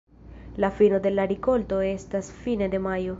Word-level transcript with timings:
La 0.57 0.71
fino 0.79 0.95
de 1.03 1.11
la 1.19 1.27
rikolto 1.33 1.83
estas 1.91 2.35
fine 2.47 2.73
de 2.77 2.85
majo. 2.87 3.09